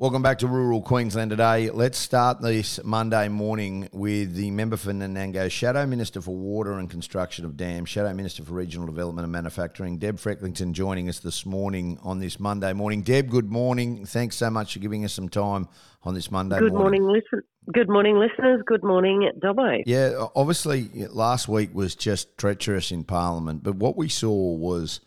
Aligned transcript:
Welcome 0.00 0.22
back 0.22 0.38
to 0.38 0.46
rural 0.46 0.80
Queensland 0.80 1.30
today. 1.30 1.68
Let's 1.68 1.98
start 1.98 2.40
this 2.40 2.82
Monday 2.82 3.28
morning 3.28 3.86
with 3.92 4.34
the 4.34 4.50
member 4.50 4.78
for 4.78 4.92
Nanango, 4.92 5.50
Shadow 5.50 5.84
Minister 5.84 6.22
for 6.22 6.34
Water 6.34 6.78
and 6.78 6.88
Construction 6.88 7.44
of 7.44 7.54
Dams, 7.58 7.90
Shadow 7.90 8.14
Minister 8.14 8.42
for 8.42 8.54
Regional 8.54 8.86
Development 8.86 9.24
and 9.24 9.32
Manufacturing, 9.32 9.98
Deb 9.98 10.18
Frecklington, 10.18 10.72
joining 10.72 11.10
us 11.10 11.18
this 11.18 11.44
morning 11.44 11.98
on 12.02 12.18
this 12.18 12.40
Monday 12.40 12.72
morning. 12.72 13.02
Deb, 13.02 13.28
good 13.28 13.50
morning. 13.50 14.06
Thanks 14.06 14.36
so 14.36 14.48
much 14.48 14.72
for 14.72 14.78
giving 14.78 15.04
us 15.04 15.12
some 15.12 15.28
time 15.28 15.68
on 16.02 16.14
this 16.14 16.30
Monday 16.30 16.58
good 16.58 16.72
morning. 16.72 17.02
morning. 17.02 17.22
listen. 17.30 17.46
Good 17.70 17.90
morning, 17.90 18.18
listeners. 18.18 18.62
Good 18.64 18.82
morning, 18.82 19.30
Dobbo. 19.38 19.82
Yeah, 19.84 20.28
obviously, 20.34 20.88
last 21.10 21.46
week 21.46 21.74
was 21.74 21.94
just 21.94 22.38
treacherous 22.38 22.90
in 22.90 23.04
Parliament, 23.04 23.62
but 23.62 23.74
what 23.74 23.98
we 23.98 24.08
saw 24.08 24.54
was 24.54 25.00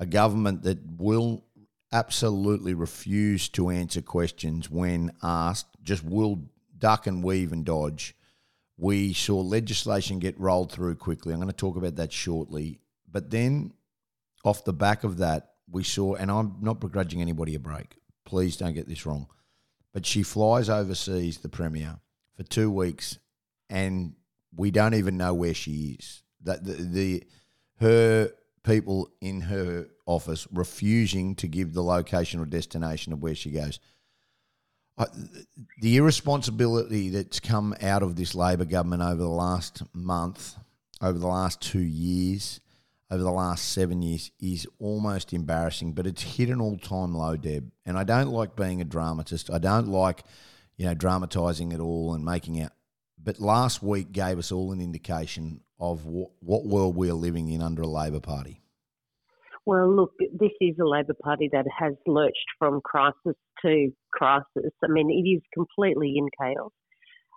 a 0.00 0.04
government 0.04 0.64
that 0.64 0.80
will 0.98 1.45
absolutely 1.96 2.74
refuse 2.74 3.48
to 3.48 3.70
answer 3.70 4.02
questions 4.02 4.70
when 4.70 5.12
asked, 5.22 5.68
just 5.82 6.04
will 6.04 6.42
duck 6.78 7.06
and 7.06 7.24
weave 7.24 7.52
and 7.52 7.64
dodge. 7.64 8.14
We 8.76 9.14
saw 9.14 9.40
legislation 9.40 10.18
get 10.18 10.38
rolled 10.38 10.70
through 10.70 10.96
quickly. 10.96 11.32
I'm 11.32 11.40
going 11.40 11.48
to 11.48 11.56
talk 11.56 11.76
about 11.76 11.96
that 11.96 12.12
shortly. 12.12 12.80
But 13.10 13.30
then, 13.30 13.72
off 14.44 14.64
the 14.64 14.74
back 14.74 15.04
of 15.04 15.18
that, 15.18 15.52
we 15.70 15.82
saw, 15.84 16.14
and 16.14 16.30
I'm 16.30 16.56
not 16.60 16.80
begrudging 16.80 17.22
anybody 17.22 17.54
a 17.54 17.58
break, 17.58 17.96
please 18.24 18.58
don't 18.58 18.74
get 18.74 18.88
this 18.88 19.06
wrong, 19.06 19.26
but 19.94 20.04
she 20.04 20.22
flies 20.22 20.68
overseas, 20.68 21.38
the 21.38 21.48
Premier, 21.48 21.98
for 22.36 22.42
two 22.42 22.70
weeks, 22.70 23.18
and 23.70 24.12
we 24.54 24.70
don't 24.70 24.94
even 24.94 25.16
know 25.16 25.32
where 25.32 25.54
she 25.54 25.96
is. 25.98 26.22
That 26.42 26.62
the, 26.62 26.74
the 26.74 27.24
her 27.80 28.32
people 28.66 29.10
in 29.20 29.40
her 29.42 29.86
office 30.04 30.46
refusing 30.52 31.34
to 31.36 31.46
give 31.46 31.72
the 31.72 31.82
location 31.82 32.40
or 32.40 32.44
destination 32.44 33.12
of 33.12 33.22
where 33.22 33.34
she 33.34 33.50
goes. 33.50 33.78
The 35.80 35.96
irresponsibility 35.96 37.10
that's 37.10 37.38
come 37.38 37.74
out 37.80 38.02
of 38.02 38.16
this 38.16 38.34
Labor 38.34 38.64
government 38.64 39.02
over 39.02 39.22
the 39.22 39.28
last 39.28 39.82
month, 39.94 40.56
over 41.00 41.18
the 41.18 41.26
last 41.26 41.60
two 41.60 41.80
years, 41.80 42.60
over 43.10 43.22
the 43.22 43.30
last 43.30 43.72
seven 43.72 44.02
years 44.02 44.30
is 44.40 44.66
almost 44.80 45.32
embarrassing, 45.32 45.92
but 45.92 46.06
it's 46.06 46.22
hit 46.22 46.48
an 46.48 46.60
all 46.60 46.78
time 46.78 47.14
low, 47.14 47.36
Deb. 47.36 47.70
And 47.84 47.96
I 47.96 48.04
don't 48.04 48.30
like 48.30 48.56
being 48.56 48.80
a 48.80 48.84
dramatist. 48.84 49.50
I 49.50 49.58
don't 49.58 49.88
like, 49.88 50.24
you 50.76 50.86
know, 50.86 50.94
dramatising 50.94 51.72
it 51.72 51.78
all 51.78 52.14
and 52.14 52.24
making 52.24 52.60
out. 52.60 52.72
But 53.22 53.38
last 53.38 53.82
week 53.82 54.12
gave 54.12 54.38
us 54.38 54.50
all 54.50 54.72
an 54.72 54.80
indication 54.80 55.60
of 55.78 56.06
what 56.06 56.64
world 56.64 56.96
we 56.96 57.10
are 57.10 57.14
living 57.14 57.50
in 57.50 57.60
under 57.60 57.82
a 57.82 57.86
Labor 57.86 58.20
Party. 58.20 58.62
Well, 59.66 59.94
look, 59.94 60.12
this 60.32 60.52
is 60.60 60.76
a 60.80 60.86
Labor 60.86 61.16
Party 61.20 61.50
that 61.52 61.66
has 61.76 61.94
lurched 62.06 62.46
from 62.56 62.80
crisis 62.84 63.34
to 63.62 63.90
crisis. 64.12 64.72
I 64.82 64.86
mean, 64.86 65.10
it 65.10 65.28
is 65.28 65.42
completely 65.52 66.14
in 66.16 66.28
chaos. 66.40 66.70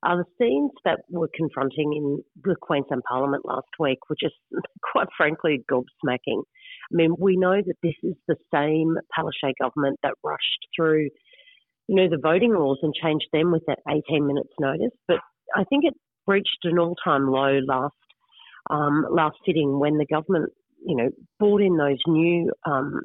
Uh, 0.05 0.17
the 0.17 0.25
scenes 0.37 0.71
that 0.85 0.99
were 1.09 1.29
confronting 1.35 1.91
in 1.93 2.23
the 2.43 2.55
Queensland 2.61 3.01
Parliament 3.09 3.43
last 3.45 3.67
week 3.79 3.97
were 4.09 4.15
just, 4.21 4.35
quite 4.93 5.07
frankly, 5.17 5.65
gobsmacking. 5.69 6.43
I 6.43 6.91
mean, 6.91 7.15
we 7.19 7.35
know 7.35 7.55
that 7.65 7.75
this 7.81 7.95
is 8.03 8.15
the 8.27 8.37
same 8.53 8.95
Palaszczuk 9.17 9.53
government 9.59 9.97
that 10.03 10.13
rushed 10.23 10.67
through, 10.75 11.09
you 11.87 11.95
know, 11.95 12.07
the 12.09 12.21
voting 12.21 12.53
laws 12.53 12.77
and 12.83 12.93
changed 12.93 13.27
them 13.33 13.51
with 13.51 13.63
that 13.65 13.79
18 13.89 14.25
minutes 14.25 14.53
notice. 14.59 14.93
But 15.07 15.17
I 15.55 15.63
think 15.63 15.83
it 15.83 15.95
reached 16.27 16.59
an 16.63 16.77
all-time 16.77 17.27
low 17.27 17.59
last 17.67 17.93
um, 18.69 19.05
last 19.09 19.37
sitting 19.47 19.79
when 19.79 19.97
the 19.97 20.05
government 20.05 20.51
you 20.85 20.95
know, 20.95 21.09
brought 21.39 21.61
in 21.61 21.77
those 21.77 21.99
new 22.07 22.51
um, 22.65 23.01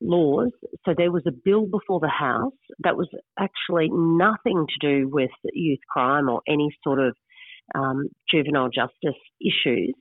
laws. 0.00 0.50
So 0.84 0.94
there 0.96 1.12
was 1.12 1.24
a 1.26 1.32
bill 1.32 1.66
before 1.66 2.00
the 2.00 2.08
House 2.08 2.52
that 2.80 2.96
was 2.96 3.08
actually 3.38 3.88
nothing 3.90 4.66
to 4.68 4.86
do 4.86 5.08
with 5.08 5.30
youth 5.52 5.80
crime 5.90 6.28
or 6.28 6.42
any 6.48 6.68
sort 6.82 7.00
of 7.00 7.14
um, 7.74 8.08
juvenile 8.30 8.68
justice 8.68 9.20
issues. 9.40 9.94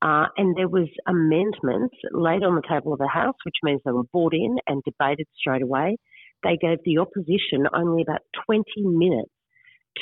Uh, 0.00 0.26
and 0.36 0.56
there 0.56 0.68
was 0.68 0.88
amendments 1.08 1.96
laid 2.12 2.44
on 2.44 2.54
the 2.54 2.62
table 2.68 2.92
of 2.92 3.00
the 3.00 3.08
House, 3.08 3.34
which 3.44 3.56
means 3.62 3.80
they 3.84 3.90
were 3.90 4.04
brought 4.12 4.34
in 4.34 4.56
and 4.66 4.82
debated 4.84 5.26
straight 5.36 5.62
away. 5.62 5.96
They 6.44 6.56
gave 6.56 6.78
the 6.84 6.98
opposition 6.98 7.66
only 7.74 8.02
about 8.02 8.20
20 8.46 8.64
minutes 8.76 9.30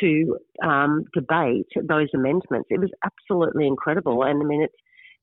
to 0.00 0.36
um, 0.62 1.04
debate 1.14 1.68
those 1.82 2.08
amendments. 2.14 2.68
It 2.68 2.80
was 2.80 2.90
absolutely 3.02 3.66
incredible. 3.66 4.22
And 4.22 4.42
I 4.42 4.44
mean, 4.44 4.62
it's 4.62 4.74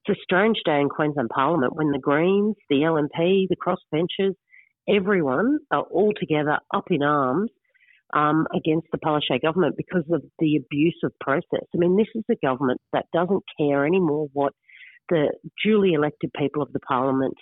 it's 0.05 0.19
a 0.19 0.21
strange 0.23 0.57
day 0.65 0.79
in 0.79 0.89
Queensland 0.89 1.29
Parliament 1.33 1.75
when 1.75 1.91
the 1.91 1.99
Greens, 1.99 2.55
the 2.69 2.77
LNP, 2.77 3.47
the 3.49 3.55
crossbenchers, 3.55 4.33
everyone 4.87 5.59
are 5.71 5.83
all 5.83 6.11
together 6.19 6.57
up 6.73 6.85
in 6.89 7.03
arms 7.03 7.49
um, 8.13 8.45
against 8.55 8.87
the 8.91 8.97
Palaszczuk 8.97 9.41
government 9.41 9.75
because 9.77 10.03
of 10.11 10.21
the 10.39 10.57
abuse 10.57 10.99
of 11.03 11.13
process. 11.19 11.65
I 11.73 11.77
mean, 11.77 11.95
this 11.97 12.07
is 12.15 12.23
a 12.29 12.45
government 12.45 12.81
that 12.91 13.05
doesn't 13.13 13.43
care 13.57 13.85
anymore 13.85 14.27
what 14.33 14.53
the 15.09 15.33
duly 15.63 15.93
elected 15.93 16.31
people 16.37 16.61
of 16.61 16.71
the 16.73 16.79
parliament 16.79 17.35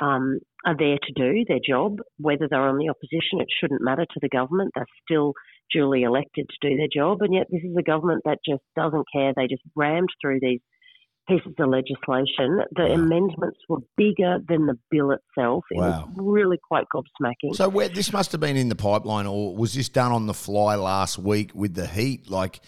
um, 0.00 0.38
are 0.64 0.76
there 0.78 0.98
to 1.02 1.12
do 1.14 1.44
their 1.46 1.60
job. 1.66 1.98
Whether 2.18 2.48
they're 2.48 2.68
on 2.68 2.78
the 2.78 2.88
opposition, 2.88 3.40
it 3.40 3.48
shouldn't 3.60 3.82
matter 3.82 4.04
to 4.04 4.20
the 4.20 4.28
government. 4.28 4.72
They're 4.74 4.86
still 5.04 5.34
duly 5.72 6.02
elected 6.02 6.48
to 6.48 6.68
do 6.68 6.76
their 6.76 6.88
job, 6.92 7.18
and 7.20 7.34
yet 7.34 7.48
this 7.50 7.62
is 7.62 7.76
a 7.78 7.82
government 7.82 8.22
that 8.24 8.38
just 8.48 8.62
doesn't 8.76 9.06
care. 9.12 9.34
They 9.36 9.46
just 9.46 9.62
rammed 9.76 10.08
through 10.22 10.40
these 10.40 10.60
pieces 11.28 11.52
of 11.58 11.68
legislation. 11.68 12.62
The 12.74 12.86
wow. 12.86 12.94
amendments 12.94 13.58
were 13.68 13.80
bigger 13.96 14.38
than 14.48 14.66
the 14.66 14.78
bill 14.90 15.10
itself. 15.12 15.64
It 15.70 15.78
wow. 15.78 16.08
was 16.08 16.16
really 16.16 16.58
quite 16.58 16.86
gobsmacking. 16.94 17.54
So 17.54 17.68
where, 17.68 17.88
this 17.88 18.12
must 18.12 18.32
have 18.32 18.40
been 18.40 18.56
in 18.56 18.68
the 18.68 18.76
pipeline, 18.76 19.26
or 19.26 19.54
was 19.54 19.74
this 19.74 19.88
done 19.88 20.12
on 20.12 20.26
the 20.26 20.34
fly 20.34 20.74
last 20.76 21.18
week 21.18 21.52
with 21.54 21.74
the 21.74 21.86
heat? 21.86 22.30
Like, 22.30 22.60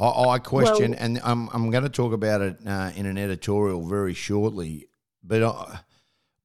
I, 0.00 0.06
I 0.06 0.38
question, 0.38 0.92
well, 0.92 1.00
and 1.00 1.20
I'm, 1.22 1.48
I'm 1.52 1.70
going 1.70 1.84
to 1.84 1.90
talk 1.90 2.12
about 2.12 2.40
it 2.40 2.58
uh, 2.66 2.90
in 2.96 3.06
an 3.06 3.18
editorial 3.18 3.86
very 3.86 4.14
shortly, 4.14 4.88
but 5.22 5.42
uh, 5.42 5.76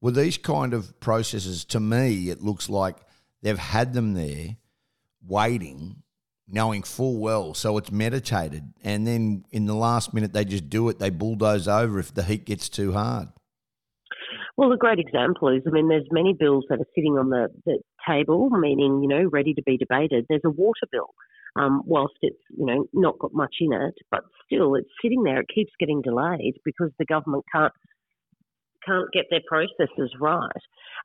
with 0.02 0.16
these 0.16 0.38
kind 0.38 0.74
of 0.74 1.00
processes, 1.00 1.66
to 1.66 1.80
me, 1.80 2.30
it 2.30 2.42
looks 2.42 2.70
like 2.70 2.98
they've 3.42 3.58
had 3.58 3.94
them 3.94 4.14
there 4.14 4.58
waiting 5.26 6.04
knowing 6.54 6.84
full 6.84 7.18
well. 7.18 7.54
So 7.54 7.78
it's 7.78 7.92
meditated. 7.92 8.74
And 8.84 9.08
then 9.08 9.46
in 9.52 9.66
the 9.66 9.76
last 9.76 10.14
minute, 10.14 10.34
they 10.34 10.46
just 10.46 10.70
do 10.70 10.90
it. 10.90 11.00
They 11.00 11.10
bulldoze 11.10 11.68
over 11.68 12.00
if 12.00 12.14
the 12.14 12.24
heat 12.24 12.46
gets 12.46 12.70
too 12.70 12.94
hard. 12.94 13.30
Well, 14.58 14.72
a 14.72 14.78
great 14.78 15.00
example 15.00 15.48
is, 15.48 15.64
I 15.66 15.72
mean, 15.72 15.88
there's 15.88 16.08
many 16.12 16.34
bills 16.38 16.66
that 16.70 16.80
are 16.80 16.94
sitting 16.94 17.14
on 17.14 17.30
the, 17.30 17.48
the 17.66 17.80
table, 18.08 18.50
meaning, 18.50 19.02
you 19.02 19.08
know, 19.08 19.30
ready 19.32 19.54
to 19.54 19.64
be 19.64 19.78
debated. 19.78 20.26
There's 20.28 20.42
a 20.46 20.50
water 20.50 20.86
bill, 20.92 21.16
um, 21.56 21.82
whilst 21.86 22.16
it's, 22.22 22.38
you 22.56 22.66
know, 22.66 22.86
not 22.94 23.18
got 23.18 23.34
much 23.34 23.56
in 23.60 23.74
it, 23.74 23.96
but 24.12 24.22
still 24.46 24.76
it's 24.76 24.90
sitting 25.02 25.24
there. 25.24 25.40
It 25.40 25.48
keeps 25.54 25.72
getting 25.80 26.02
delayed 26.02 26.58
because 26.64 26.92
the 27.00 27.06
government 27.06 27.46
can't 27.52 27.74
can't 28.86 29.12
get 29.14 29.26
their 29.30 29.42
processes 29.48 30.12
right. 30.20 30.50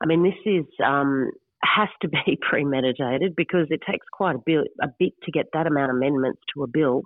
I 0.03 0.07
mean, 0.07 0.23
this 0.23 0.41
is 0.47 0.65
um, 0.85 1.31
has 1.65 1.89
to 2.03 2.09
be 2.09 2.39
premeditated 2.49 3.35
because 3.37 3.67
it 3.71 3.81
takes 3.89 4.07
quite 4.13 4.37
a 4.37 4.43
bit, 4.45 4.69
a 4.83 4.89
bit 4.99 5.13
to 5.25 5.33
get 5.33 5.47
that 5.53 5.67
amount 5.67 5.91
of 5.91 5.97
amendments 5.97 6.41
to 6.55 6.63
a 6.63 6.67
bill. 6.67 7.03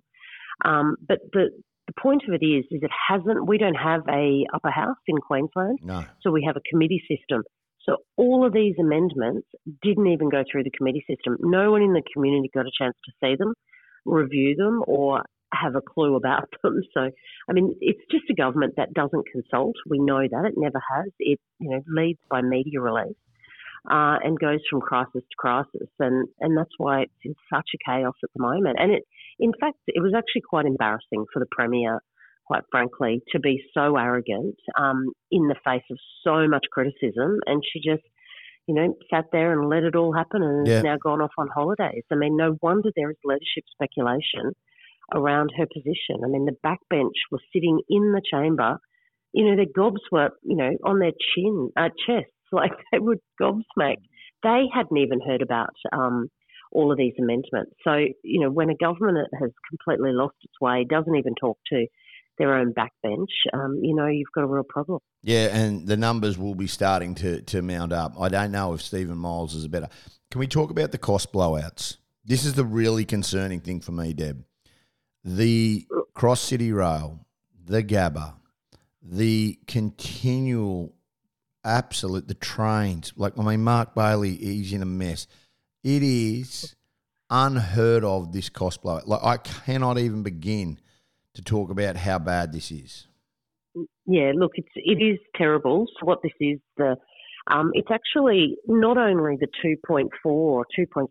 Um, 0.65 0.97
but 1.07 1.19
the 1.33 1.51
the 1.87 2.01
point 2.01 2.23
of 2.29 2.35
it 2.35 2.45
is, 2.45 2.65
is 2.71 2.83
it 2.83 2.91
hasn't. 3.09 3.49
We 3.49 3.59
don't 3.59 3.75
have 3.75 4.03
a 4.09 4.45
upper 4.55 4.71
house 4.71 4.99
in 5.09 5.17
Queensland, 5.19 5.81
no. 5.83 6.05
so 6.21 6.31
we 6.31 6.45
have 6.47 6.57
a 6.57 6.61
committee 6.71 7.03
system. 7.09 7.43
So 7.85 7.97
all 8.17 8.47
of 8.47 8.53
these 8.53 8.75
amendments 8.79 9.49
didn't 9.83 10.07
even 10.07 10.29
go 10.29 10.45
through 10.51 10.65
the 10.65 10.71
committee 10.71 11.05
system. 11.09 11.37
No 11.41 11.73
one 11.73 11.83
in 11.83 11.93
the 11.93 12.03
community 12.13 12.51
got 12.55 12.67
a 12.67 12.71
chance 12.79 12.95
to 13.07 13.13
see 13.21 13.35
them, 13.37 13.55
review 14.05 14.55
them, 14.55 14.85
or 14.87 15.25
have 15.53 15.75
a 15.75 15.81
clue 15.81 16.15
about 16.15 16.49
them. 16.63 16.81
So, 16.95 17.11
I 17.49 17.53
mean, 17.53 17.75
it's 17.81 18.03
just 18.11 18.31
a 18.31 18.35
government 18.35 18.75
that 18.77 18.95
doesn't 18.95 19.27
consult. 19.33 19.75
We 19.89 19.99
know 19.99 20.21
that 20.21 20.45
it 20.45 20.55
never 20.57 20.81
has. 20.95 21.11
It 21.19 21.41
you 21.59 21.71
know 21.71 21.83
leads 21.89 22.21
by 22.31 22.43
media 22.43 22.81
release 22.81 23.17
uh, 23.89 24.19
and 24.23 24.39
goes 24.39 24.61
from 24.69 24.81
crisis 24.81 25.23
to 25.23 25.37
crisis, 25.39 25.89
and 25.99 26.29
and 26.41 26.57
that's 26.57 26.75
why 26.79 27.03
it's 27.03 27.23
in 27.25 27.35
such 27.53 27.69
a 27.75 27.91
chaos 27.91 28.15
at 28.23 28.31
the 28.35 28.43
moment. 28.43 28.77
And 28.79 28.93
it, 28.93 29.05
in 29.39 29.53
fact, 29.59 29.79
it 29.87 30.03
was 30.03 30.13
actually 30.17 30.43
quite 30.49 30.67
embarrassing 30.67 31.25
for 31.33 31.41
the 31.41 31.47
premier, 31.51 32.01
quite 32.47 32.65
frankly, 32.71 33.23
to 33.33 33.41
be 33.41 33.63
so 33.73 33.97
arrogant 33.97 34.57
um, 34.79 35.13
in 35.31 35.49
the 35.49 35.57
face 35.65 35.85
of 35.91 35.99
so 36.25 36.47
much 36.49 36.67
criticism, 36.73 37.39
and 37.47 37.63
she 37.73 37.81
just. 37.81 38.03
You 38.67 38.77
know, 38.77 38.95
sat 39.13 39.25
there 39.33 39.59
and 39.59 39.69
let 39.69 39.83
it 39.83 39.97
all 39.97 40.13
happen 40.13 40.45
and 40.45 40.65
yeah. 40.65 40.75
has 40.75 40.85
now 40.85 40.97
gone 41.03 41.21
off 41.21 41.33
on 41.37 41.49
holidays. 41.53 42.05
I 42.13 42.15
mean, 42.15 42.37
no 42.37 42.57
wonder 42.63 42.91
there 42.95 43.11
is 43.11 43.17
leadership 43.25 43.65
speculation 43.73 44.55
around 45.13 45.51
her 45.57 45.67
position. 45.67 46.23
I 46.25 46.29
mean, 46.29 46.45
the 46.45 46.57
backbench 46.65 47.19
was 47.33 47.41
sitting 47.53 47.81
in 47.89 48.13
the 48.13 48.23
chamber. 48.31 48.79
You 49.33 49.47
know, 49.47 49.57
their 49.57 49.73
gobs 49.75 50.03
were, 50.13 50.31
you 50.45 50.55
know, 50.55 50.71
on 50.85 51.01
their 51.01 51.11
chin, 51.35 51.71
uh, 51.77 51.89
chests 52.07 52.31
like 52.53 52.73
they 52.93 52.99
were 52.99 53.17
gobsmacked. 53.41 54.07
They 54.43 54.65
hadn't 54.73 54.97
even 54.97 55.21
heard 55.21 55.43
about 55.43 55.75
um, 55.93 56.29
all 56.73 56.91
of 56.93 56.99
these 56.99 57.13
amendments. 57.19 57.73
So, 57.85 57.95
you 58.23 58.41
know, 58.41 58.51
when 58.51 58.71
a 58.71 58.75
government 58.75 59.29
has 59.41 59.51
completely 59.69 60.13
lost 60.13 60.37
its 60.43 60.55
way, 60.61 60.87
doesn't 60.89 61.15
even 61.15 61.35
talk 61.35 61.59
to 61.73 61.87
their 62.39 62.55
own 62.55 62.73
backbench, 62.73 63.29
um, 63.53 63.81
you 63.83 63.95
know, 63.95 64.07
you've 64.07 64.33
got 64.35 64.45
a 64.45 64.47
real 64.47 64.65
problem. 64.65 65.01
Yeah, 65.23 65.55
and 65.55 65.87
the 65.87 65.97
numbers 65.97 66.39
will 66.39 66.55
be 66.55 66.67
starting 66.67 67.15
to, 67.17 67.43
to 67.43 67.61
mount 67.61 67.93
up. 67.93 68.15
I 68.19 68.31
don't 68.31 68.51
know 68.51 68.73
if 68.73 68.81
Steven 68.81 69.19
Miles 69.19 69.55
is 69.55 69.65
a 69.65 69.69
better. 69.69 69.89
Can 70.31 70.39
we 70.39 70.47
talk 70.47 70.71
about 70.71 70.93
the 70.93 70.99
cost 70.99 71.33
blowouts? 71.33 71.99
This 72.25 72.47
is 72.47 72.55
the 72.55 72.65
really 72.65 73.05
concerning 73.05 73.61
thing 73.61 73.81
for 73.81 73.93
me, 73.93 74.15
Deb. 74.15 74.45
The 75.23 75.87
Cross 76.15 76.41
City 76.41 76.73
Rail, 76.73 77.27
the 77.63 77.83
Gabba, 77.83 78.35
the 79.03 79.59
continual 79.67 80.95
absolute 81.65 82.29
the 82.29 82.35
trains. 82.35 83.13
Like 83.17 83.39
I 83.39 83.43
mean, 83.43 83.63
Mark 83.63 83.95
Bailey, 83.95 84.37
he's 84.37 84.73
in 84.73 84.83
a 84.83 84.87
mess. 84.87 85.27
It 85.83 86.03
is 86.03 86.75
unheard 87.31 88.05
of 88.05 88.33
this 88.33 88.49
cost 88.49 88.83
blow. 88.83 89.01
Like 89.07 89.23
I 89.23 89.37
cannot 89.37 89.99
even 89.99 90.23
begin 90.23 90.79
to 91.35 91.43
talk 91.43 91.71
about 91.71 91.97
how 91.97 92.19
bad 92.19 92.53
this 92.53 92.71
is. 92.71 93.07
Yeah, 94.07 94.33
look, 94.35 94.53
it's 94.55 94.69
it 94.75 95.03
is 95.03 95.19
terrible. 95.37 95.87
So 95.99 96.07
what 96.07 96.23
this 96.23 96.33
is 96.41 96.59
the 96.77 96.97
um, 97.47 97.71
it's 97.75 97.91
actually 97.91 98.57
not 98.67 98.99
only 98.99 99.37
the 99.37 99.49
2.4 99.65 100.09
or 100.25 100.67
2.7. 100.79 101.09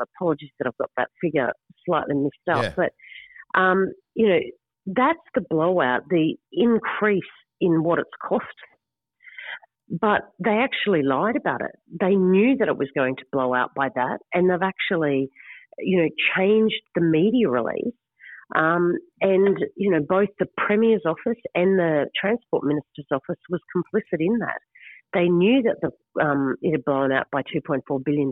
Apologies 0.00 0.50
that 0.58 0.66
I've 0.68 0.76
got 0.78 0.90
that 0.96 1.08
figure 1.20 1.52
slightly 1.86 2.14
mixed 2.14 2.40
up, 2.50 2.62
yeah. 2.62 2.72
but 2.76 3.60
um, 3.60 3.92
you 4.14 4.28
know 4.28 4.38
that's 4.86 5.18
the 5.34 5.42
blowout, 5.48 6.08
the 6.08 6.34
increase 6.52 7.22
in 7.60 7.84
what 7.84 7.98
it's 7.98 8.10
cost. 8.20 8.44
But 10.00 10.22
they 10.42 10.52
actually 10.52 11.02
lied 11.02 11.36
about 11.36 11.60
it. 11.60 11.72
They 12.00 12.14
knew 12.14 12.56
that 12.58 12.68
it 12.68 12.78
was 12.78 12.88
going 12.96 13.16
to 13.16 13.24
blow 13.30 13.54
out 13.54 13.74
by 13.76 13.88
that, 13.94 14.18
and 14.32 14.48
they've 14.48 14.58
actually, 14.62 15.30
you 15.78 15.98
know, 16.00 16.08
changed 16.36 16.80
the 16.94 17.02
media 17.02 17.48
release. 17.50 17.94
Um, 18.54 18.94
and 19.20 19.58
you 19.76 19.90
know, 19.90 20.00
both 20.06 20.28
the 20.38 20.46
Premier's 20.56 21.02
office 21.06 21.40
and 21.54 21.78
the 21.78 22.06
Transport 22.18 22.64
Minister's 22.64 23.06
office 23.10 23.40
was 23.50 23.60
complicit 23.74 24.20
in 24.20 24.38
that. 24.38 24.60
They 25.14 25.28
knew 25.28 25.62
that 25.62 25.76
the, 25.82 26.22
um, 26.22 26.56
it 26.62 26.72
had 26.72 26.84
blown 26.84 27.12
out 27.12 27.26
by 27.30 27.42
$2.4 27.42 28.04
billion 28.04 28.30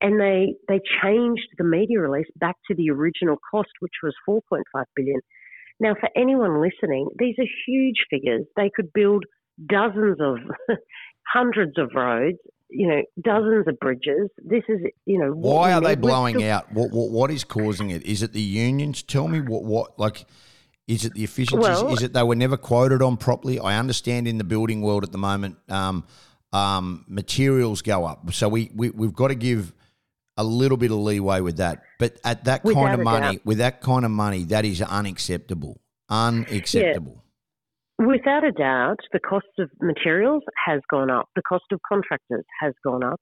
and 0.00 0.20
they, 0.20 0.54
they 0.68 0.80
changed 1.02 1.48
the 1.58 1.64
media 1.64 2.00
release 2.00 2.28
back 2.36 2.56
to 2.68 2.74
the 2.74 2.90
original 2.90 3.36
cost, 3.50 3.70
which 3.80 3.92
was 4.02 4.14
4.5 4.28 4.84
billion. 4.96 5.20
Now, 5.78 5.94
for 5.98 6.08
anyone 6.16 6.60
listening, 6.60 7.08
these 7.18 7.34
are 7.38 7.46
huge 7.66 7.96
figures. 8.10 8.46
They 8.56 8.70
could 8.74 8.92
build 8.92 9.24
dozens 9.66 10.18
of, 10.20 10.38
hundreds 11.32 11.78
of 11.78 11.90
roads, 11.94 12.38
you 12.68 12.88
know, 12.88 13.02
dozens 13.20 13.66
of 13.66 13.78
bridges. 13.80 14.28
This 14.38 14.62
is, 14.68 14.80
you 15.06 15.18
know, 15.18 15.32
why 15.32 15.72
are 15.72 15.80
they 15.80 15.96
blowing 15.96 16.44
out? 16.44 16.72
What, 16.72 16.90
what 16.90 17.10
what 17.10 17.30
is 17.30 17.44
causing 17.44 17.90
it? 17.90 18.04
Is 18.04 18.22
it 18.22 18.32
the 18.32 18.40
unions? 18.40 19.02
Tell 19.02 19.28
me 19.28 19.40
what 19.40 19.64
what 19.64 19.98
like 19.98 20.24
is 20.86 21.04
it 21.04 21.14
the 21.14 21.24
efficiencies? 21.24 21.60
Well, 21.60 21.92
is 21.92 22.02
it 22.02 22.12
they 22.12 22.22
were 22.22 22.36
never 22.36 22.56
quoted 22.56 23.02
on 23.02 23.16
properly? 23.16 23.58
I 23.58 23.78
understand 23.78 24.28
in 24.28 24.38
the 24.38 24.44
building 24.44 24.82
world 24.82 25.04
at 25.04 25.12
the 25.12 25.18
moment, 25.18 25.56
um, 25.68 26.04
um, 26.52 27.04
materials 27.08 27.82
go 27.82 28.04
up, 28.04 28.32
so 28.32 28.48
we, 28.48 28.70
we 28.74 28.90
we've 28.90 29.14
got 29.14 29.28
to 29.28 29.34
give 29.34 29.72
a 30.36 30.44
little 30.44 30.76
bit 30.76 30.90
of 30.90 30.98
leeway 30.98 31.40
with 31.40 31.58
that. 31.58 31.82
But 31.98 32.18
at 32.24 32.44
that 32.44 32.64
kind 32.64 32.94
of 32.94 33.00
money, 33.00 33.36
doubt. 33.36 33.46
with 33.46 33.58
that 33.58 33.80
kind 33.80 34.04
of 34.04 34.10
money, 34.10 34.44
that 34.44 34.64
is 34.64 34.80
unacceptable. 34.80 35.80
Unacceptable. 36.08 37.14
Yeah. 37.16 37.29
Without 38.00 38.44
a 38.44 38.52
doubt, 38.52 38.96
the 39.12 39.20
cost 39.20 39.46
of 39.58 39.68
materials 39.82 40.42
has 40.66 40.80
gone 40.90 41.10
up. 41.10 41.28
The 41.36 41.42
cost 41.46 41.64
of 41.70 41.80
contractors 41.86 42.46
has 42.60 42.72
gone 42.82 43.04
up. 43.04 43.20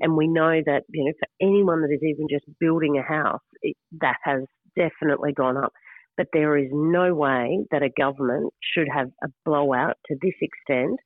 And 0.00 0.16
we 0.16 0.28
know 0.28 0.60
that, 0.66 0.82
you 0.90 1.06
know, 1.06 1.12
for 1.18 1.28
anyone 1.40 1.80
that 1.80 1.92
is 1.92 2.02
even 2.02 2.26
just 2.30 2.44
building 2.60 2.98
a 2.98 3.02
house, 3.02 3.40
it, 3.62 3.74
that 4.02 4.16
has 4.22 4.42
definitely 4.76 5.32
gone 5.32 5.56
up. 5.56 5.72
But 6.18 6.26
there 6.34 6.58
is 6.58 6.68
no 6.72 7.14
way 7.14 7.64
that 7.70 7.82
a 7.82 7.88
government 7.88 8.52
should 8.60 8.86
have 8.94 9.08
a 9.24 9.28
blowout 9.46 9.96
to 10.06 10.16
this 10.20 10.34
extent. 10.42 11.00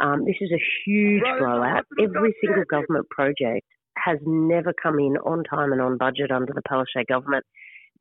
Um, 0.00 0.24
this 0.26 0.36
is 0.42 0.50
a 0.52 0.62
huge 0.84 1.22
blowout. 1.38 1.84
Every 1.98 2.34
single 2.44 2.64
government 2.70 3.06
project 3.10 3.66
has 3.96 4.18
never 4.26 4.74
come 4.82 4.98
in 4.98 5.16
on 5.24 5.44
time 5.44 5.72
and 5.72 5.80
on 5.80 5.96
budget 5.96 6.30
under 6.30 6.52
the 6.54 6.62
Palaszczuk 6.70 7.06
government, 7.08 7.44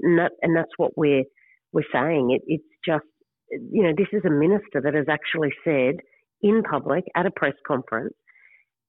and, 0.01 0.19
that, 0.19 0.31
and 0.41 0.55
that's 0.55 0.71
what 0.77 0.91
we're 0.97 1.23
we're 1.71 1.83
saying. 1.93 2.31
It, 2.31 2.41
it's 2.47 2.63
just 2.85 3.05
you 3.51 3.83
know 3.83 3.93
this 3.97 4.07
is 4.13 4.23
a 4.25 4.29
minister 4.29 4.81
that 4.83 4.93
has 4.93 5.05
actually 5.09 5.51
said 5.63 5.95
in 6.41 6.63
public 6.63 7.03
at 7.15 7.25
a 7.25 7.31
press 7.31 7.53
conference, 7.67 8.13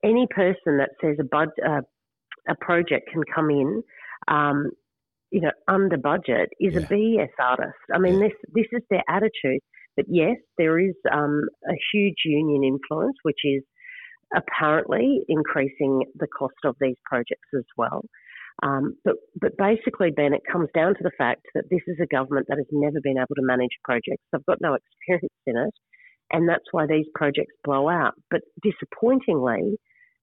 any 0.04 0.26
person 0.30 0.78
that 0.78 0.90
says 1.00 1.16
a 1.20 1.24
bud, 1.24 1.48
uh, 1.66 1.80
a 2.48 2.54
project 2.60 3.08
can 3.12 3.22
come 3.34 3.50
in 3.50 3.82
um, 4.28 4.70
you 5.30 5.40
know, 5.40 5.50
under 5.68 5.96
budget 5.96 6.50
is 6.60 6.74
yeah. 6.74 6.80
a 6.80 6.82
BS 6.84 7.28
artist. 7.38 7.78
I 7.94 7.98
mean, 7.98 8.14
yeah. 8.14 8.28
this 8.28 8.32
this 8.54 8.66
is 8.72 8.82
their 8.90 9.02
attitude. 9.08 9.60
But 9.96 10.06
yes, 10.08 10.36
there 10.58 10.78
is 10.78 10.94
um, 11.12 11.42
a 11.68 11.74
huge 11.92 12.18
union 12.24 12.64
influence, 12.64 13.16
which 13.22 13.40
is 13.44 13.62
apparently 14.34 15.20
increasing 15.28 16.04
the 16.14 16.28
cost 16.28 16.54
of 16.64 16.76
these 16.80 16.96
projects 17.04 17.48
as 17.56 17.64
well. 17.76 18.04
Um, 18.62 18.96
but 19.04 19.16
but 19.40 19.56
basically, 19.56 20.10
Ben, 20.10 20.34
it 20.34 20.42
comes 20.50 20.68
down 20.74 20.94
to 20.94 21.02
the 21.02 21.12
fact 21.16 21.42
that 21.54 21.64
this 21.70 21.80
is 21.86 21.96
a 22.02 22.06
government 22.06 22.46
that 22.48 22.58
has 22.58 22.66
never 22.70 23.00
been 23.02 23.16
able 23.16 23.34
to 23.34 23.42
manage 23.42 23.76
projects. 23.84 24.22
They've 24.32 24.44
got 24.46 24.60
no 24.60 24.74
experience 24.76 25.34
in 25.46 25.56
it, 25.56 25.74
and 26.32 26.48
that's 26.48 26.68
why 26.72 26.86
these 26.86 27.06
projects 27.14 27.54
blow 27.64 27.88
out. 27.88 28.14
But 28.30 28.42
disappointingly, 28.62 29.78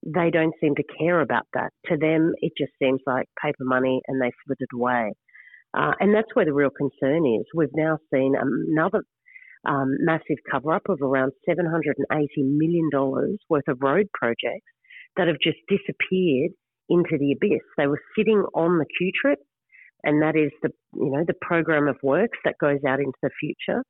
they 0.06 0.30
don't 0.30 0.54
seem 0.60 0.74
to 0.76 0.84
care 0.98 1.20
about 1.20 1.46
that. 1.54 1.70
To 1.86 1.96
them, 1.96 2.32
it 2.38 2.52
just 2.56 2.72
seems 2.80 3.00
like 3.06 3.26
paper 3.42 3.64
money 3.64 4.00
and 4.06 4.20
they 4.20 4.30
flit 4.46 4.58
it 4.60 4.68
away. 4.74 5.12
Uh, 5.76 5.92
and 6.00 6.14
that's 6.14 6.34
where 6.34 6.44
the 6.44 6.52
real 6.52 6.70
concern 6.70 7.26
is. 7.26 7.44
We've 7.54 7.68
now 7.74 7.98
seen 8.12 8.34
another 8.38 9.02
um, 9.68 9.96
massive 10.00 10.38
cover 10.50 10.72
up 10.72 10.88
of 10.88 11.02
around 11.02 11.32
$780 11.48 11.92
million 12.38 12.88
worth 13.50 13.68
of 13.68 13.78
road 13.82 14.06
projects 14.14 14.70
that 15.16 15.26
have 15.26 15.36
just 15.42 15.58
disappeared 15.68 16.52
into 16.88 17.18
the 17.18 17.32
abyss. 17.32 17.62
They 17.76 17.86
were 17.86 18.00
sitting 18.16 18.44
on 18.54 18.78
the 18.78 18.86
Q 18.98 19.10
trip, 19.20 19.38
and 20.04 20.22
that 20.22 20.36
is 20.36 20.50
the 20.62 20.70
you 20.94 21.10
know 21.10 21.24
the 21.26 21.34
program 21.40 21.88
of 21.88 21.96
works 22.02 22.38
that 22.44 22.58
goes 22.60 22.80
out 22.86 23.00
into 23.00 23.18
the 23.22 23.30
future. 23.40 23.82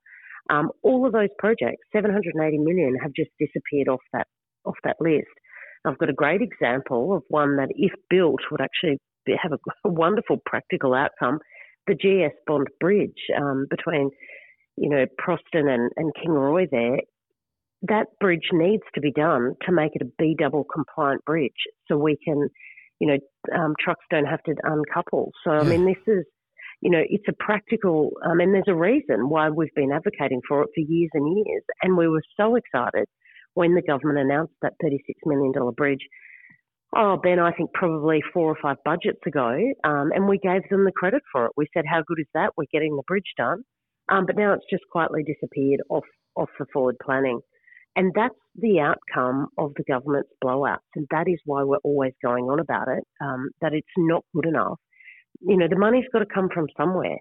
Um, 0.50 0.70
all 0.82 1.06
of 1.06 1.12
those 1.12 1.28
projects, 1.38 1.84
780 1.92 2.58
million, 2.58 2.96
have 3.02 3.12
just 3.14 3.30
disappeared 3.38 3.88
off 3.88 4.00
that 4.12 4.26
off 4.64 4.76
that 4.84 4.96
list. 5.00 5.26
I've 5.84 5.98
got 5.98 6.10
a 6.10 6.14
great 6.14 6.40
example 6.42 7.14
of 7.14 7.22
one 7.28 7.56
that, 7.56 7.68
if 7.70 7.92
built, 8.10 8.40
would 8.50 8.60
actually 8.60 8.98
have 9.42 9.52
a, 9.52 9.58
a 9.88 9.90
wonderful 9.90 10.38
practical 10.44 10.94
outcome. 10.94 11.38
The 11.86 11.94
GS 11.94 12.36
Bond 12.46 12.68
Bridge 12.80 13.18
um, 13.40 13.66
between, 13.70 14.10
you 14.76 14.90
know, 14.90 15.06
Proston 15.18 15.68
and, 15.68 15.90
and 15.96 16.12
Kingaroy 16.14 16.68
there, 16.70 16.98
that 17.82 18.06
bridge 18.20 18.48
needs 18.52 18.82
to 18.94 19.00
be 19.00 19.12
done 19.12 19.54
to 19.64 19.72
make 19.72 19.92
it 19.94 20.02
a 20.02 20.10
B 20.18 20.36
double 20.38 20.64
compliant 20.64 21.24
bridge 21.24 21.66
so 21.86 21.96
we 21.96 22.18
can, 22.22 22.48
you 23.00 23.06
know, 23.08 23.18
um, 23.56 23.74
trucks 23.80 24.04
don't 24.10 24.26
have 24.26 24.42
to 24.44 24.54
uncouple. 24.64 25.32
So, 25.44 25.52
I 25.52 25.62
mean, 25.62 25.86
this 25.86 26.02
is, 26.06 26.24
you 26.80 26.90
know, 26.90 27.02
it's 27.08 27.24
a 27.28 27.32
practical, 27.38 28.12
um, 28.24 28.40
and 28.40 28.54
there's 28.54 28.64
a 28.68 28.74
reason 28.74 29.28
why 29.28 29.50
we've 29.50 29.74
been 29.74 29.92
advocating 29.92 30.40
for 30.48 30.62
it 30.62 30.70
for 30.74 30.80
years 30.80 31.10
and 31.14 31.36
years. 31.36 31.62
And 31.82 31.96
we 31.96 32.08
were 32.08 32.22
so 32.36 32.56
excited 32.56 33.06
when 33.54 33.74
the 33.74 33.82
government 33.82 34.18
announced 34.18 34.54
that 34.62 34.74
$36 34.82 34.98
million 35.26 35.52
bridge. 35.76 36.06
Oh, 36.96 37.18
Ben, 37.22 37.38
I 37.38 37.52
think 37.52 37.72
probably 37.74 38.20
four 38.32 38.50
or 38.50 38.56
five 38.62 38.76
budgets 38.84 39.20
ago, 39.26 39.58
um, 39.84 40.10
and 40.14 40.26
we 40.26 40.38
gave 40.38 40.62
them 40.70 40.84
the 40.84 40.92
credit 40.92 41.22
for 41.30 41.44
it. 41.44 41.52
We 41.56 41.66
said, 41.74 41.84
"How 41.86 42.02
good 42.06 42.18
is 42.18 42.28
that? 42.32 42.52
We're 42.56 42.64
getting 42.72 42.96
the 42.96 43.02
bridge 43.06 43.34
done," 43.36 43.62
um, 44.08 44.24
but 44.24 44.36
now 44.36 44.54
it's 44.54 44.64
just 44.70 44.84
quietly 44.90 45.22
disappeared 45.22 45.80
off 45.90 46.06
off 46.34 46.48
the 46.58 46.64
forward 46.72 46.96
planning, 47.04 47.40
and 47.96 48.12
that's 48.14 48.34
the 48.56 48.80
outcome 48.80 49.48
of 49.56 49.72
the 49.76 49.84
government's 49.84 50.30
blowouts, 50.42 50.78
and 50.94 51.06
that 51.10 51.28
is 51.28 51.38
why 51.44 51.62
we're 51.62 51.78
always 51.78 52.12
going 52.22 52.44
on 52.44 52.60
about 52.60 52.88
it. 52.88 53.04
Um, 53.20 53.50
that 53.60 53.72
it's 53.72 53.86
not 53.96 54.24
good 54.34 54.46
enough. 54.46 54.78
You 55.40 55.56
know, 55.56 55.66
the 55.68 55.78
money's 55.78 56.04
got 56.12 56.20
to 56.20 56.26
come 56.26 56.48
from 56.52 56.66
somewhere, 56.76 57.18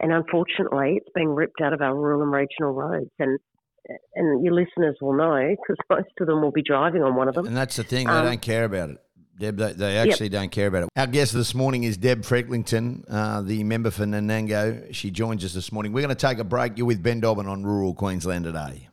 and 0.00 0.12
unfortunately, 0.12 0.96
it's 0.96 1.10
being 1.14 1.28
ripped 1.28 1.60
out 1.62 1.72
of 1.72 1.80
our 1.80 1.94
rural 1.94 2.22
and 2.22 2.32
regional 2.32 2.72
roads, 2.72 3.10
and 3.18 3.38
and 4.14 4.44
your 4.44 4.54
listeners 4.54 4.96
will 5.00 5.16
know 5.16 5.48
because 5.50 5.76
most 5.90 6.12
of 6.20 6.26
them 6.26 6.42
will 6.42 6.52
be 6.52 6.62
driving 6.62 7.02
on 7.02 7.16
one 7.16 7.28
of 7.28 7.34
them. 7.34 7.46
And 7.46 7.56
that's 7.56 7.76
the 7.76 7.84
thing; 7.84 8.06
they 8.06 8.12
um, 8.12 8.24
don't 8.24 8.42
care 8.42 8.64
about 8.64 8.90
it. 8.90 8.98
Deb, 9.38 9.56
they, 9.56 9.72
they 9.72 9.96
actually 9.96 10.26
yep. 10.26 10.32
don't 10.32 10.52
care 10.52 10.66
about 10.66 10.82
it. 10.82 10.88
Our 10.96 11.06
guest 11.06 11.32
this 11.32 11.54
morning 11.54 11.84
is 11.84 11.96
Deb 11.96 12.24
Frecklington, 12.24 13.04
uh, 13.08 13.40
the 13.40 13.64
member 13.64 13.90
for 13.90 14.04
Nanango. 14.04 14.94
She 14.94 15.10
joins 15.10 15.44
us 15.46 15.54
this 15.54 15.72
morning. 15.72 15.92
We're 15.92 16.02
going 16.02 16.14
to 16.14 16.26
take 16.26 16.38
a 16.38 16.44
break. 16.44 16.76
You're 16.76 16.86
with 16.86 17.02
Ben 17.02 17.20
Dobbin 17.20 17.46
on 17.46 17.64
Rural 17.64 17.94
Queensland 17.94 18.44
today. 18.44 18.89